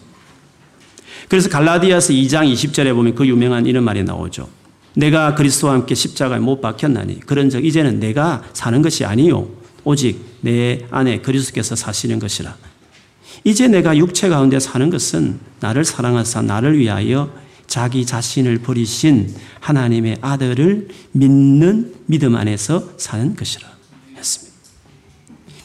[1.30, 4.50] 그래서 갈라디아서 2장 20절에 보면 그 유명한 이런 말이 나오죠.
[4.96, 11.20] 내가 그리스도와 함께 십자가에 못 박혔나니 그런즉 이제는 내가 사는 것이 아니요 오직 내 안에
[11.20, 12.56] 그리스도께서 사시는 것이라.
[13.44, 17.34] 이제 내가 육체 가운데 사는 것은 나를 사랑하사 나를 위하여
[17.68, 23.68] 자기 자신을 버리신 하나님의 아들을 믿는 믿음 안에서 사는 것이라
[24.16, 24.54] 했습니다.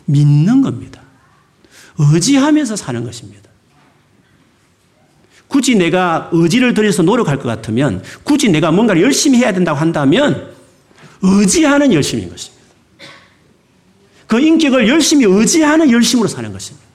[0.07, 1.03] 믿는 겁니다.
[1.99, 3.49] 의지하면서 사는 것입니다.
[5.49, 10.53] 굳이 내가 의지를 들여서 노력할 것 같으면 굳이 내가 뭔가를 열심히 해야 된다고 한다면
[11.23, 12.58] 의지하는 열심인 것입니다.
[14.29, 16.87] 그 인격을 열심히 의지하는 열심으로 사는 것입니다.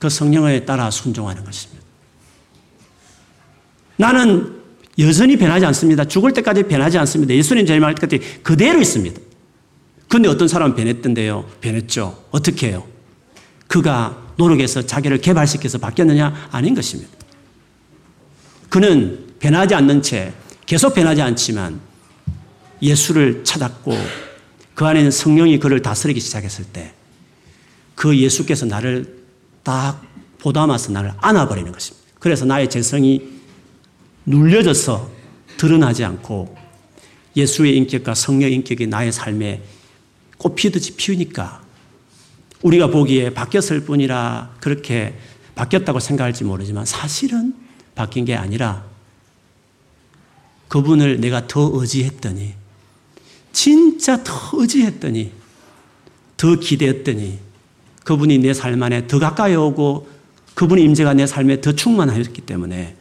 [0.00, 1.82] 그 성령에 따라 순종하는 것입니다.
[3.96, 4.60] 나는
[4.98, 6.04] 여전히 변하지 않습니다.
[6.04, 7.32] 죽을 때까지 변하지 않습니다.
[7.32, 9.20] 예수님 제말 때까지 그대로 있습니다.
[10.08, 11.48] 근데 어떤 사람은 변했던데요.
[11.60, 12.24] 변했죠.
[12.32, 12.86] 어떻게 해요?
[13.68, 16.48] 그가 노력해서 자기를 개발시켜서 바뀌었느냐?
[16.50, 17.12] 아닌 것입니다.
[18.68, 20.32] 그는 변하지 않는 채
[20.66, 21.80] 계속 변하지 않지만
[22.82, 23.96] 예수를 찾았고
[24.74, 26.94] 그 안에는 성령이 그를 다스리기 시작했을 때
[28.00, 29.26] 그 예수께서 나를
[29.62, 30.02] 딱
[30.38, 32.08] 보담아서 나를 안아버리는 것입니다.
[32.18, 33.28] 그래서 나의 재성이
[34.24, 35.10] 눌려져서
[35.58, 36.56] 드러나지 않고
[37.36, 39.62] 예수의 인격과 성령 인격이 나의 삶에
[40.38, 41.62] 꽃피듯이 피우니까
[42.62, 45.18] 우리가 보기에 바뀌었을 뿐이라 그렇게
[45.54, 47.54] 바뀌었다고 생각할지 모르지만 사실은
[47.94, 48.86] 바뀐 게 아니라
[50.68, 52.54] 그분을 내가 더 의지했더니
[53.52, 55.32] 진짜 더 의지했더니
[56.36, 57.38] 더 기대했더니
[58.04, 60.08] 그분이 내 삶 안에 더 가까이 오고
[60.54, 62.96] 그분의 임재가 내 삶에 더 충만하였기 때문에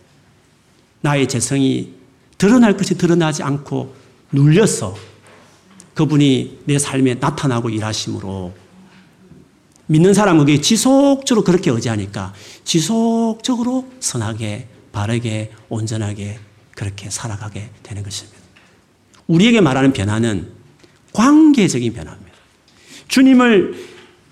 [1.01, 1.93] 나의 재성이
[2.37, 3.95] 드러날 것이 드러나지 않고
[4.31, 4.95] 눌려서
[5.93, 8.53] 그분이 내 삶에 나타나고 일하심으로
[9.87, 12.33] 믿는 사람은 그게 지속적으로 그렇게 의지하니까
[12.63, 16.39] 지속적으로 선하게, 바르게, 온전하게
[16.75, 18.38] 그렇게 살아가게 되는 것입니다.
[19.29, 20.49] 우리에게 말하는 변화는
[21.13, 22.31] 관계적인 변화입니다.
[23.07, 23.87] 주님을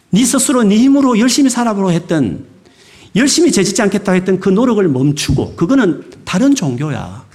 [0.09, 2.45] 네 스스로 네 힘으로 열심히 살아보려 했던
[3.15, 7.25] 열심히 재짓지 않겠다 했던 그 노력을 멈추고 그거는 다른 종교야.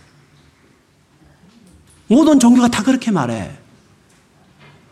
[2.09, 3.51] 모든 종교가 다 그렇게 말해.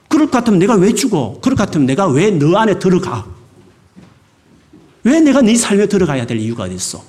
[0.09, 1.39] 그럴 것 같으면 내가 왜 죽어?
[1.41, 3.27] 그럴 것 같으면 내가 왜 너 안에 들어가?
[5.05, 7.03] 왜 내가 네 삶에 들어가야 될 이유가 어딨어?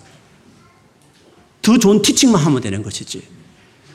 [1.61, 3.40] 더 좋은 티칭만 하면 되는 것이지.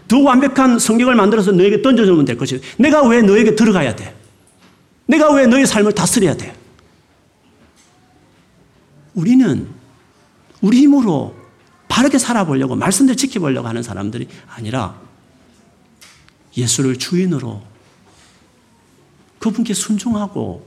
[0.09, 2.63] 더 완벽한 성경을 만들어서 너에게 던져주면 될 것이지.
[2.79, 4.15] 내가 왜 너에게 들어가야 돼?
[5.07, 6.57] 내가 왜 너의 삶을 다스려야 돼?
[9.15, 9.69] 우리는
[10.61, 11.35] 우리 힘으로
[11.89, 15.01] 바르게 살아보려고 말씀대로 지켜보려고 하는 사람들이 아니라
[16.57, 17.63] 예수를 주인으로
[19.39, 20.67] 그분께 순종하고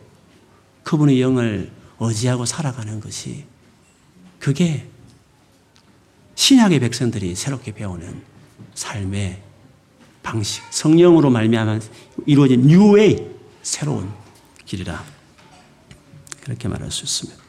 [0.83, 3.45] 그분의 영을 의지하고 살아가는 것이
[4.39, 4.87] 그게
[6.35, 8.21] 신약의 백성들이 새롭게 배우는
[8.73, 9.41] 삶의
[10.23, 11.79] 방식, 성령으로 말미암아
[12.25, 13.17] 이루어진 뉴웨이
[13.61, 14.09] 새로운
[14.65, 15.03] 길이라
[16.43, 17.39] 그렇게 말할 수 있습니다.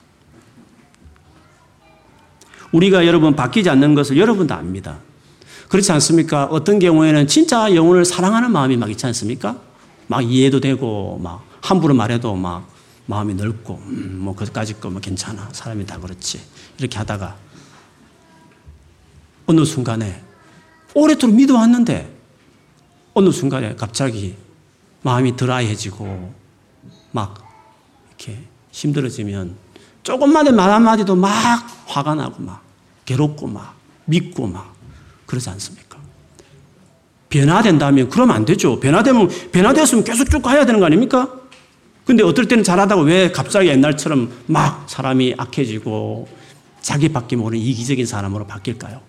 [2.73, 4.99] 우리가 여러분 바뀌지 않는 것을 여러분도 압니다.
[5.69, 6.47] 그렇지 않습니까?
[6.47, 9.61] 어떤 경우에는 진짜 영혼을 사랑하는 마음이 막 있지 않습니까?
[10.07, 12.69] 막 이해도 되고, 막 함부로 말해도 막
[13.07, 15.49] 마음이 넓고, 음, 뭐, 그까짓 거뭐 괜찮아.
[15.53, 16.41] 사람이 다 그렇지.
[16.79, 17.37] 이렇게 하다가
[19.47, 20.23] 어느 순간에
[20.95, 22.17] 오래도록 믿어왔는데
[23.15, 24.37] 어느 순간에 갑자기
[25.03, 26.35] 마음이 드라이해지고
[27.13, 27.43] 막
[28.09, 28.39] 이렇게
[28.73, 29.57] 힘들어지면
[30.03, 31.31] 조금만의 말 한마디도 막
[31.87, 32.63] 화가 나고 막
[33.05, 33.75] 괴롭고 막
[34.05, 34.75] 믿고 막
[35.27, 35.99] 그러지 않습니까?
[37.29, 38.81] 변화된다면 그러면 안 되죠.
[38.81, 41.33] 변화되면 변화되었으면 계속 쭉 가야 되는 거 아닙니까?
[42.05, 46.29] 근데 어떨 때는 잘하다가 왜 갑자기 옛날처럼 막 사람이 악해지고
[46.81, 49.01] 자기밖에 모르는 이기적인 사람으로 바뀔까요?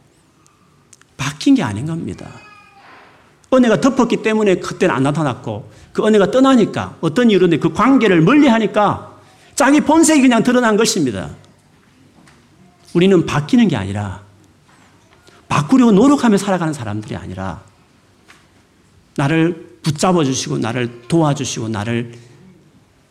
[1.22, 2.28] 바뀐 게 아닌 겁니다.
[3.54, 9.20] 은혜가 덮었기 때문에 그때는 안 나타났고 그 은혜가 떠나니까 어떤 이유로그 관계를 멀리 하니까
[9.54, 11.30] 자기 본색이 그냥 드러난 것입니다.
[12.96, 14.24] 우리는 바뀌는 게 아니라
[15.48, 17.62] 바꾸려고 노력하며 살아가는 사람들이 아니라
[19.16, 22.14] 나를 붙잡아 주시고 나를 도와주시고 나를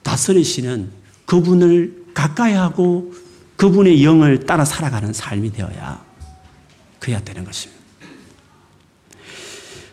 [0.03, 0.91] 다스리시는
[1.27, 3.15] 그분을 가까이 하고
[3.57, 6.03] 그분의 영을 따라 살아가는 삶이 되어야
[6.99, 7.80] 그래야 되는 것입니다.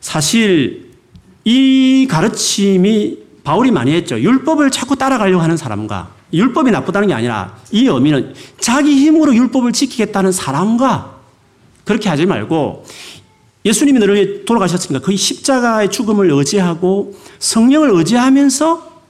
[0.07, 0.93] 사실
[1.43, 4.17] 이 가르침이 바울이 많이 했죠.
[4.17, 10.31] 율법을 자꾸 따라가려고 하는 사람과 율법이 나쁘다는 게 아니라 이 의미는 자기 힘으로 율법을 지키겠다는
[10.31, 11.17] 사람과
[11.83, 12.85] 그렇게 하지 말고
[13.65, 19.01] 예수님이 너를 돌아가셨으니까 그 십자가의 죽음을 의지하고 성령을 의지하면서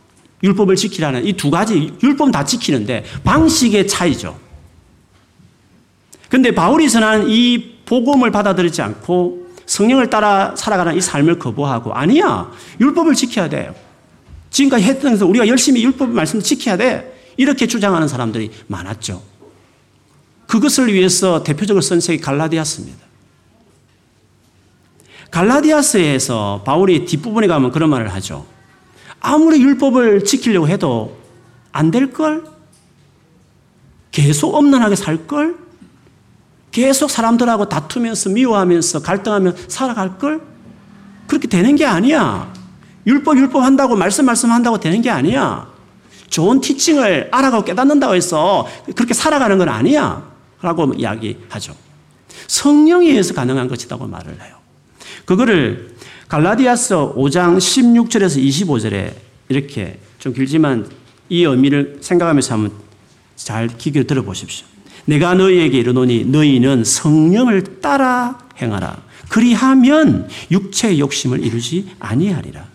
[0.43, 4.35] 율법을 지키라는 이 두 가지 율법 다 지키는데 방식의 차이죠.
[6.27, 13.13] 근데 바울이 선한 이 복음을 받아들이지 않고 성령을 따라 살아가는 이 삶을 거부하고 아니야 율법을
[13.13, 13.75] 지켜야 돼요.
[14.49, 17.13] 지금까지 했던 데서 우리가 열심히 율법 말씀 지켜야 돼.
[17.37, 19.21] 이렇게 주장하는 사람들이 많았죠.
[20.47, 23.05] 그것을 위해서 대표적으로 쓴 책이 갈라디아스입니다.
[25.29, 28.45] 갈라디아스에서 바울이 뒷부분에 가면 그런 말을 하죠.
[29.19, 31.17] 아무리 율법을 지키려고 해도
[31.73, 32.45] 안 될걸?
[34.11, 35.66] 계속 엄난하게 살걸?
[36.77, 40.39] 계속 사람들하고 다투면서 미워하면서 갈등하며 살아갈 걸?
[41.25, 42.53] 그렇게 되는 게 아니야.
[43.07, 45.67] 율법, 율법 한다고 말씀, 말씀 한다고 되는 게 아니야.
[46.29, 50.23] 좋은 티칭을 알아가고 깨닫는다고 해서 그렇게 살아가는 건 아니야.
[50.61, 51.75] 라고 이야기하죠.
[52.45, 54.57] 성령에 의해서 가능한 것이라고 말을 해요.
[55.25, 55.95] 그거를
[56.27, 59.15] 갈라디아서 5장 16절에서 25절에
[59.49, 60.87] 이렇게 좀 길지만
[61.29, 62.71] 이 의미를 생각하면서 한번
[63.35, 64.76] 잘 기교 들어보십시오.
[65.07, 68.97] 내가 너희에게 이르노니 너희는 성령을 따라 행하라.
[69.29, 72.65] 그리하면 육체의 욕심을 이루지 아니하리라.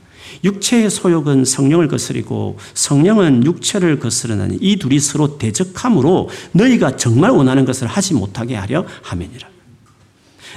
[0.43, 7.87] 육체의 소욕은 성령을 거스리고 성령은 육체를 거스르나니 이 둘이 서로 대적함으로 너희가 정말 원하는 것을
[7.87, 9.49] 하지 못하게 하려 함이니라.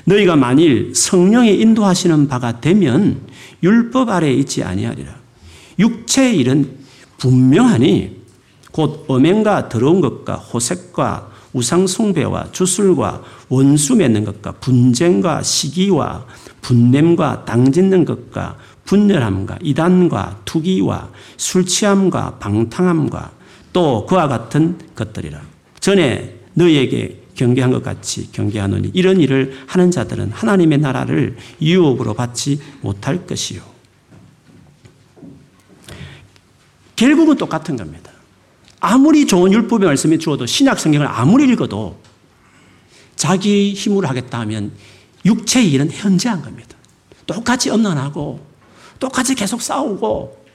[0.05, 3.19] 너희가 만일 성령의 인도하시는 바가 되면
[3.61, 5.13] 율법 아래에 있지 아니하리라.
[5.77, 6.69] 육체의 일은
[7.17, 8.15] 분명하니
[8.71, 16.25] 곧 음행과 더러운 것과 호색과 우상숭배와 주술과 원수 맺는 것과 분쟁과 시기와
[16.61, 23.31] 분냄과 당짓는 것과 분열함과 이단과 투기와 술 취함과 방탕함과
[23.71, 25.41] 또 그와 같은 것들이라.
[25.79, 33.25] 전에 너희에게 경계한 것 같이 경계하노니 이런 일을 하는 자들은 하나님의 나라를 유혹으로 받지 못할
[33.25, 33.61] 것이요.
[36.95, 38.14] 결국은 똑같은 겁니다.
[38.85, 41.99] 아무리 좋은 율법의 말씀이 주어도 신약 성경을 아무리 읽어도
[43.15, 44.73] 자기 힘으로 하겠다 하면
[45.25, 46.77] 육체의 일은 현재한 겁니다.
[47.25, 48.45] 똑같이 엄난하고
[48.99, 50.45] 똑같이 계속 싸우고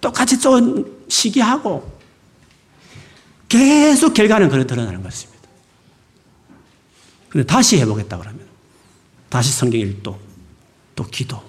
[0.00, 1.98] 똑같이 좀 시기하고
[3.48, 5.40] 계속 결과는 그래 드러나는 것입니다.
[7.28, 8.46] 근데 다시 해보겠다 그러면
[9.28, 10.16] 다시 성경 읽도
[10.94, 11.42] 또 기도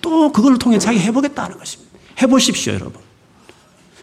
[0.00, 1.98] 또 그걸 통해 자기 해보겠다 는 것입니다.
[2.22, 3.09] 해보십시오 여러분.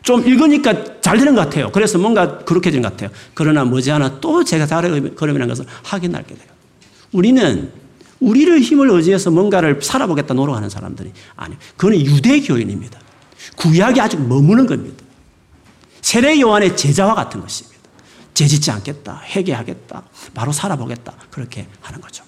[0.07, 1.69] 좀 읽으니까 잘 되는 것 같아요.
[1.69, 3.09] 그래서 뭔가 그렇게 되는 것 같아요.
[3.33, 6.47] 그러나 머지않아 또 제가 다른 걸음이라는 것을 하게 날게 돼요.
[7.11, 7.69] 우리는
[8.21, 11.59] 우리를 힘을 의지해서 뭔가를 살아보겠다 노력하는 사람들이 아니에요.
[11.75, 12.97] 그거는 유대교인입니다.
[13.57, 15.03] 구약이 아직 머무는 겁니다.
[15.99, 17.77] 세례 요한의 제자와 같은 것입니다.
[18.33, 19.21] 죄짓지 않겠다.
[19.35, 20.03] 회개하겠다.
[20.33, 21.15] 바로 살아보겠다.
[21.29, 22.23] 그렇게 하는 거죠.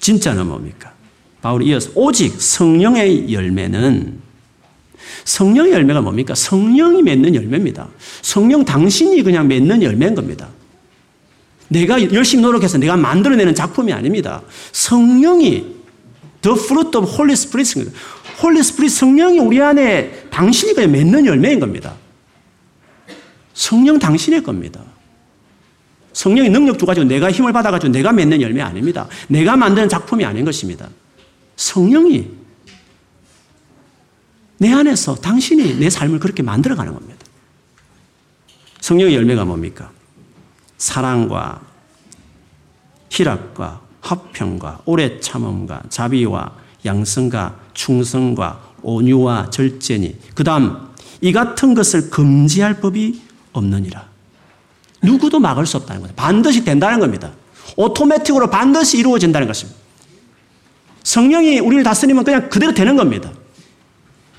[0.00, 0.94] 진짜는 뭡니까?
[1.42, 4.25] 바울이 이어서 오직 성령의 열매는
[5.26, 6.34] 성령의 열매가 뭡니까?
[6.34, 7.88] 성령이 맺는 열매입니다.
[8.22, 10.48] 성령 당신이 그냥 맺는 열매인 겁니다.
[11.68, 14.40] 내가 열심히 노력해서 내가 만들어내는 작품이 아닙니다.
[14.72, 15.76] 성령이
[16.42, 17.92] the fruit of Holy Spirit입니다.
[18.42, 21.94] Holy Spirit 성령이 우리 안에 당신이 그냥 맺는 열매인 겁니다.
[23.54, 24.80] 성령 당신의 겁니다.
[26.12, 29.08] 성령의 능력 두 가지고 내가 힘을 받아가지고 내가 맺는 열매 아닙니다.
[29.28, 30.88] 내가 만드는 작품이 아닌 것입니다.
[31.56, 32.28] 성령이
[34.58, 37.24] 내 안에서 당신이 내 삶을 그렇게 만들어가는 겁니다.
[38.80, 39.90] 성령의 열매가 뭡니까?
[40.78, 41.60] 사랑과
[43.10, 46.52] 희락과 화평과 오래 참음과 자비와
[46.84, 50.86] 양성과 충성과 온유와 절제니 그 다음
[51.20, 53.20] 이 같은 것을 금지할 법이
[53.52, 54.06] 없느니라.
[55.02, 56.14] 누구도 막을 수 없다는 거죠.
[56.14, 57.32] 반드시 된다는 겁니다.
[57.76, 59.78] 오토매틱으로 반드시 이루어진다는 것입니다.
[61.02, 63.32] 성령이 우리를 다스리면 그냥 그대로 되는 겁니다.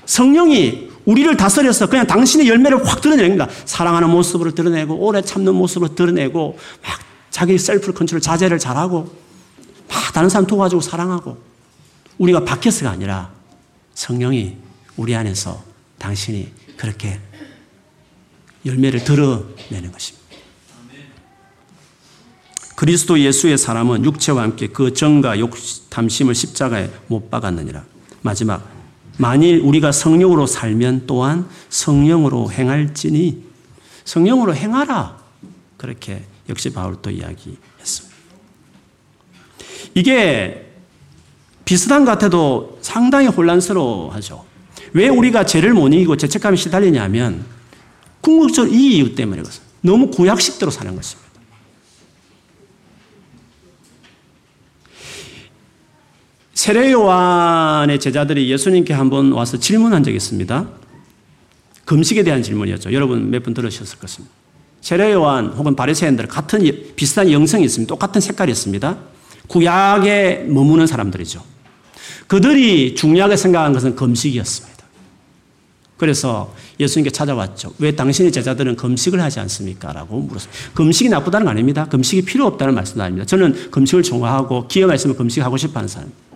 [0.08, 3.46] 성령이 우리를 다스려서 그냥 당신의 열매를 확 드러냅니다.
[3.66, 6.98] 사랑하는 모습으로 드러내고 오래 참는 모습으로 드러내고 막
[7.30, 9.14] 자기 self control 자제를 잘하고
[9.88, 11.38] 막 다른 사람 도와주고 사랑하고
[12.16, 13.30] 우리가 밖에서가 아니라
[13.94, 14.56] 성령이
[14.96, 15.62] 우리 안에서
[15.98, 17.20] 당신이 그렇게
[18.64, 20.26] 열매를 드러내는 것입니다.
[22.76, 25.54] 그리스도 예수의 사람은 육체와 함께 그 정과 욕
[25.90, 27.84] 탐심을 십자가에 못 박았느니라.
[28.22, 28.77] 마지막
[29.18, 33.44] 만일 우리가 성령으로 살면 또한 성령으로 행할지니
[34.04, 35.18] 성령으로 행하라.
[35.76, 38.16] 그렇게 역시 바울도 이야기했습니다.
[39.94, 40.72] 이게
[41.64, 44.44] 비슷한 것 같아도 상당히 혼란스러워 하죠.
[44.92, 47.44] 왜 우리가 죄를 못 이기고 죄책감에 시달리냐면
[48.20, 49.74] 궁극적으로 이 이유 때문에 그렇습니다.
[49.82, 51.27] 너무 구약식대로 사는 것입니다.
[56.58, 60.66] 세례 요한의 제자들이 예수님께 한번 와서 질문한 적이 있습니다.
[61.84, 62.92] 금식에 대한 질문이었죠.
[62.92, 64.34] 여러분 몇 분 들으셨을 것입니다.
[64.80, 67.88] 세례 요한 혹은 바리새인들 같은 비슷한 영성이 있습니다.
[67.88, 68.98] 똑같은 색깔이 있습니다.
[69.46, 71.44] 구약에 머무는 사람들이죠.
[72.26, 74.84] 그들이 중요하게 생각한 것은 금식이었습니다.
[75.96, 77.74] 그래서 예수님께 찾아왔죠.
[77.78, 79.92] 왜 당신의 제자들은 금식을 하지 않습니까?
[79.92, 80.60] 라고 물었습니다.
[80.74, 81.84] 금식이 나쁘다는 거 아닙니다.
[81.84, 83.26] 금식이 필요 없다는 말씀도 아닙니다.
[83.26, 86.27] 저는 금식을 좋아하고 기회가 있으면 금식하고 싶어 하는 사람입니다.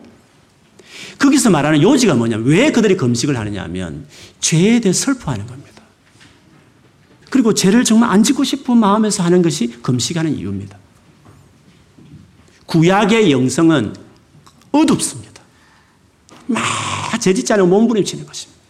[1.18, 4.06] 거기서 말하는 요지가 뭐냐면 왜 그들이 금식을 하느냐 하면
[4.40, 5.82] 죄에 대해 슬퍼하는 겁니다.
[7.30, 10.78] 그리고 죄를 정말 안 짓고 싶은 마음에서 하는 것이 금식하는 이유입니다.
[12.66, 13.94] 구약의 영성은
[14.70, 15.42] 어둡습니다.
[16.46, 16.62] 막
[17.20, 18.60] 죄짓지 않으면 몸부림치는 것입니다.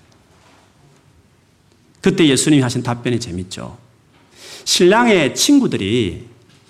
[2.01, 3.79] 그때 예수님이 하신 답변이 재밌죠.
[4.65, 6.27] 신랑의 친구들이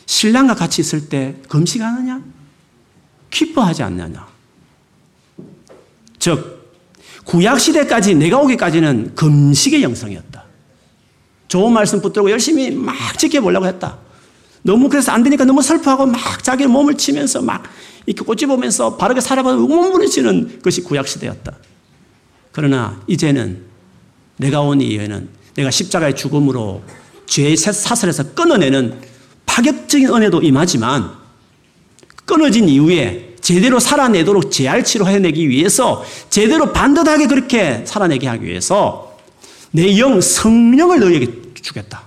[0.07, 2.23] 신랑과 같이 있을 때 금식하느냐?
[3.31, 4.32] 기뻐하지 않느냐?
[6.23, 6.71] 즉
[7.25, 10.45] 구약 시대까지 내가 오기까지는 금식의 영성이었다.
[11.49, 13.99] 좋은 말씀 붙들고 열심히 막 지켜보려고 했다.
[14.63, 17.65] 너무 그래서 안 되니까 너무 슬퍼하고 막 자기 몸을 치면서 막
[18.07, 21.57] 이렇게 꼬집으면서 바르게 살아가는 몸부림치는 것이 구약 시대였다.
[22.53, 23.65] 그러나 이제는
[24.37, 26.85] 내가 온 이후에는 내가 십자가의 죽음으로
[27.27, 29.01] 죄의 사슬에서 끊어내는
[29.47, 31.11] 파격적인 은혜도 임하지만
[32.25, 39.19] 끊어진 이후에 제대로 살아내도록 재활치료 해내기 위해서 제대로 반듯하게 그렇게 살아내게 하기 위해서
[39.73, 42.05] 내 영 성령을 너에게 주겠다.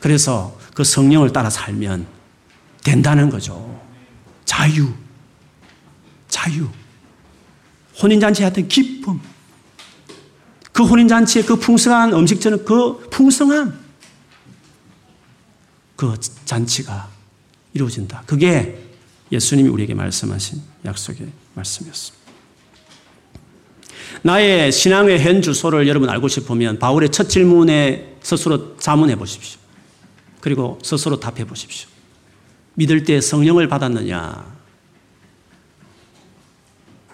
[0.00, 2.06] 그래서 그 성령을 따라 살면
[2.82, 3.80] 된다는 거죠.
[4.44, 4.92] 자유.
[6.28, 6.68] 자유.
[8.02, 9.20] 혼인잔치에 했던 기쁨.
[10.72, 13.78] 그 혼인잔치의 그 풍성한 음식처럼 그 풍성함.
[15.96, 17.08] 그 잔치가
[17.72, 18.22] 이루어진다.
[18.26, 18.85] 그게
[19.32, 22.26] 예수님이 우리에게 말씀하신 약속의 말씀이었습니다.
[24.22, 29.60] 나의 신앙의 현 주소를 여러분 알고 싶으면 바울의 첫 질문에 스스로 자문해 보십시오.
[30.40, 31.88] 그리고 스스로 답해 보십시오.
[32.74, 34.56] 믿을 때 성령을 받았느냐?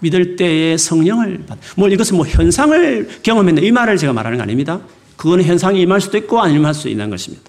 [0.01, 1.59] 믿을 때에 성령을 받.
[1.77, 4.81] 뭐 이것은 뭐 현상을 경험했네 이 말을 제가 말하는 거 아닙니다.
[5.17, 7.49] 그거는 현상이 임할 수도 있고 안 임할 수 있는 것입니다.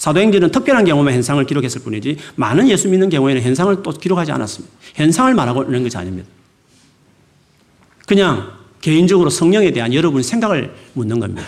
[0.00, 4.74] 사도행전은 특별한 경우만 현상을 기록했을 뿐이지 많은 예수 믿는 경우에는 현상을 또 기록하지 않았습니다.
[4.94, 6.26] 현상을 말하고 있는 것이 아닙니다.
[8.06, 11.46] 그냥 개인적으로 성령에 대한 여러분 생각을 묻는 겁니다.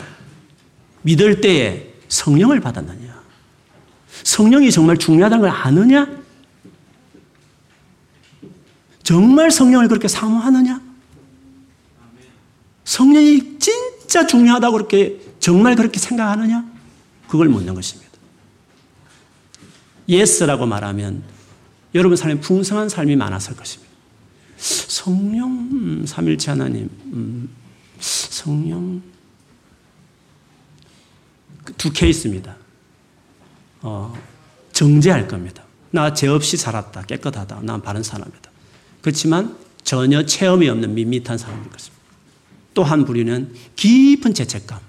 [1.01, 3.23] 믿을 때에 성령을 받았느냐?
[4.23, 6.07] 성령이 정말 중요하다는 걸 아느냐?
[9.03, 10.79] 정말 성령을 그렇게 사모하느냐?
[12.85, 16.71] 성령이 진짜 중요하다고 그렇게 정말 그렇게 생각하느냐?
[17.29, 18.02] 그걸 묻는 것입니다.
[20.09, 21.23] Yes라고 말하면
[21.95, 23.93] 여러분 삶에 풍성한 삶이 많았을 것입니다.
[24.57, 27.49] 성령, 음, 삼위일체 하나님, 음,
[28.01, 29.03] 성령.
[31.65, 32.57] 그두 케이스입니다.
[33.83, 34.15] 어,
[34.73, 35.65] 정죄할 겁니다.
[35.91, 37.03] 나 죄 없이 살았다.
[37.03, 37.61] 깨끗하다.
[37.63, 38.51] 난 바른 사람이다.
[39.03, 42.03] 그렇지만 전혀 체험이 없는 밋밋한 사람일 것입니다.
[42.75, 44.81] 또 한 부류는 깊은 죄책감.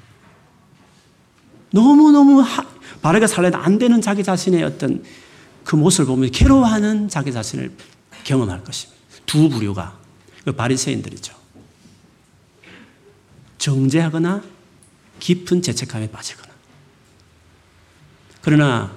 [1.72, 2.66] 너무너무 하,
[3.04, 5.04] 바르게 살려도 안 되는 자기 자신의 어떤
[5.64, 7.72] 그 모습을 보면 괴로워하는 자기 자신을
[8.24, 9.00] 경험할 것입니다.
[9.26, 10.00] 두 부류가
[10.46, 11.34] 그 바리새인들이죠.
[13.58, 14.42] 정죄하거나
[15.20, 16.54] 깊은 죄책감에 빠지거나.
[18.42, 18.92] 그러나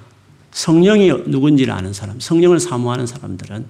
[0.53, 3.67] 성령이 누군지를 아는 사람, 성령을 사모하는 사람들은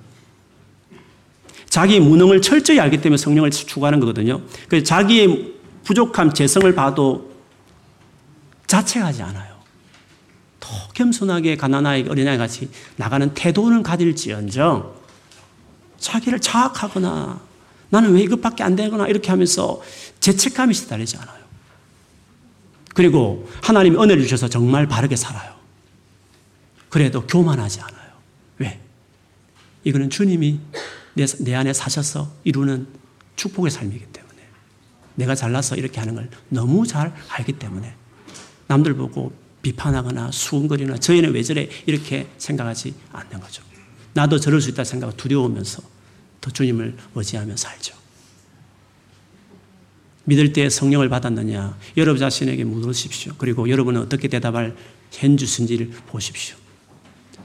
[1.68, 4.42] 자기 무능을 철저히 알기 때문에 성령을 추구하는 거거든요.
[4.68, 7.34] 그래서 자기의 부족함, 재성을 봐도
[8.66, 9.55] 자책하지 않아요.
[10.66, 14.96] 더 겸손하게 가난아이 어린아이 같이 나가는 태도는 가질지언정
[15.98, 17.40] 자기를 자학하거나
[17.90, 19.80] 나는 왜 이것밖에 안 되거나 이렇게 하면서
[20.18, 21.46] 죄책감이 시달리지 않아요.
[22.94, 25.54] 그리고 하나님이 은혜를 주셔서 정말 바르게 살아요.
[26.88, 28.10] 그래도 교만하지 않아요.
[28.58, 28.80] 왜?
[29.84, 30.58] 이거는 주님이
[31.14, 32.88] 내, 내 안에 사셔서 이루는
[33.36, 34.36] 축복의 삶이기 때문에
[35.14, 37.94] 내가 잘나서 이렇게 하는 걸 너무 잘 알기 때문에
[38.66, 43.64] 남들 보고 비판하거나 수근거리나 저희는 왜 저래 이렇게 생각하지 않는 거죠.
[44.12, 45.82] 나도 저럴 수 있다 생각하고 두려우면서
[46.40, 47.96] 더 주님을 의지하며 살죠.
[50.24, 51.78] 믿을 때 성령을 받았느냐?
[51.96, 53.32] 여러분 자신에게 묻으십시오.
[53.38, 54.76] 그리고 여러분은 어떻게 대답할
[55.10, 56.56] 현주신지를 보십시오.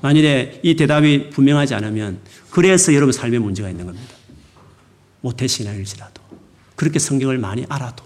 [0.01, 2.19] 만일에 이 대답이 분명하지 않으면
[2.51, 4.15] 그래서 여러분 삶에 문제가 있는 겁니다.
[5.21, 6.21] 모태 신앙일지라도
[6.75, 8.03] 그렇게 성경을 많이 알아도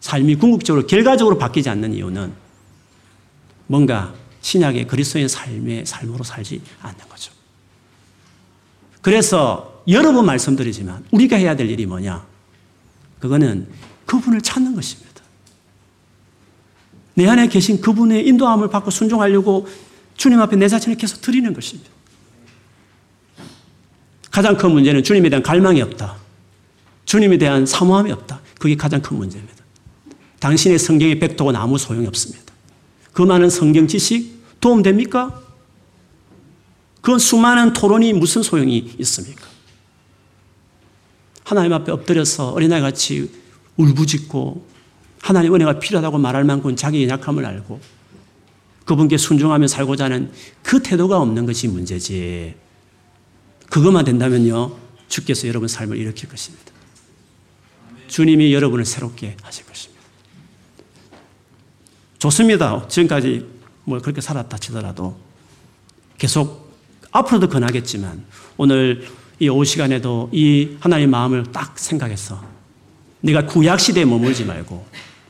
[0.00, 2.47] 삶이 궁극적으로 결과적으로 바뀌지 않는 이유는
[3.68, 7.32] 뭔가 신약의 그리스도인 삶의 삶으로 살지 않는 거죠.
[9.00, 12.26] 그래서 여러 번 말씀드리지만 우리가 해야 될 일이 뭐냐?
[13.20, 13.68] 그거는
[14.04, 15.08] 그분을 찾는 것입니다.
[17.14, 19.66] 내 안에 계신 그분의 인도함을 받고 순종하려고
[20.16, 21.90] 주님 앞에 내 자신을 계속 드리는 것입니다.
[24.30, 26.16] 가장 큰 문제는 주님에 대한 갈망이 없다.
[27.04, 28.40] 주님에 대한 사모함이 없다.
[28.58, 29.64] 그게 가장 큰 문제입니다.
[30.38, 32.47] 당신의 성경의 백도는 아무 소용이 없습니다.
[33.12, 35.42] 그 많은 성경 지식 도움됩니까?
[37.00, 39.46] 그 수많은 토론이 무슨 소용이 있습니까?
[41.44, 43.30] 하나님 앞에 엎드려서 어린아이 같이
[43.76, 44.66] 울부짖고
[45.20, 47.80] 하나님 은혜가 필요하다고 말할 만큼 자기의 약함을 알고
[48.84, 50.32] 그분께 순종하며 살고자 하는
[50.62, 52.54] 그 태도가 없는 것이 문제지.
[53.68, 54.76] 그것만 된다면요,
[55.08, 56.72] 주께서 여러분 삶을 일으킬 것입니다.
[58.08, 59.97] 주님이 여러분을 새롭게 하실 것입니다.
[62.18, 62.86] 좋습니다.
[62.88, 63.46] 지금까지
[63.84, 65.16] 뭐 그렇게 살았다 치더라도
[66.18, 66.68] 계속
[67.10, 68.24] 앞으로도 권하겠지만
[68.56, 69.06] 오늘
[69.38, 72.42] 이 오후 시간에도 이 하나님의 마음을 딱 생각해서
[73.20, 74.84] 네가 구약 시대에 머물지 말고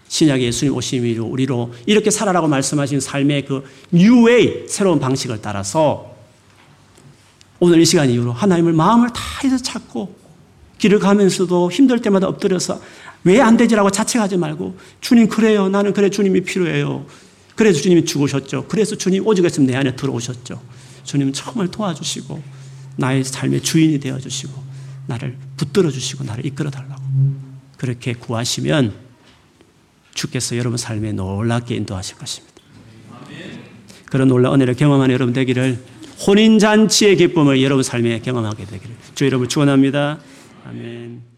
[0.09, 6.15] 신약의 예수님 오심이로 우리로 이렇게 살아라고 말씀하신 삶의 그 뉴웨이 새로운 방식을 따라서
[7.61, 10.17] 오늘 이 시간 이후로 하나님을 마음을 다해서 찾고
[10.79, 12.81] 길을 가면서도 힘들 때마다 엎드려서
[13.25, 17.07] 왜 안 되지라고 자책하지 말고 주님 그래요 나는 그래 주님이 필요해요
[17.57, 20.61] 그래서 주님이 죽으셨죠 그래서 주님 오직 했으면 내 안에 들어오셨죠
[21.05, 22.43] 주님 정말 도와주시고
[22.97, 24.53] 나의 삶의 주인이 되어 주시고
[25.07, 27.03] 나를 붙들어 주시고 나를 이끌어 달라고
[27.77, 29.09] 그렇게 구하시면
[30.13, 32.55] 주께서 여러분 삶에 놀랍게 인도하실 것입니다.
[34.07, 35.79] 그런 놀라운 은혜를 경험하는 여러분 되기를
[36.27, 40.19] 혼인 잔치의 기쁨을 여러분 삶에 경험하게 되기를 주 여러분 축원합니다.
[40.67, 41.38] 아멘.